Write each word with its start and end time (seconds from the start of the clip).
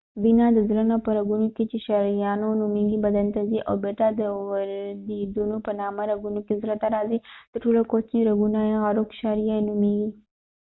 وينه 0.21 0.45
د 0.53 0.59
زړه 0.69 0.83
نه 0.91 0.97
په 1.05 1.09
رګونو 1.17 1.47
کې 1.55 1.63
چې 1.71 1.77
شریانونه 1.87 2.59
نومیږی 2.61 2.97
بدن 3.05 3.27
ته 3.35 3.41
ځی 3.49 3.59
او 3.67 3.73
بیرته 3.83 4.05
د 4.19 4.21
ورديدونو 4.49 5.55
په 5.65 5.71
نامه 5.81 6.03
رګونو 6.11 6.39
کې 6.45 6.59
زړه 6.61 6.75
ته 6.81 6.87
راځی 6.95 7.19
تر 7.51 7.57
ټولو 7.63 7.81
کوچنی 7.91 8.21
رګونه 8.29 8.59
یې 8.69 8.77
عروق 8.87 9.09
شعریه 9.21 9.57
نومېږي 9.67 10.09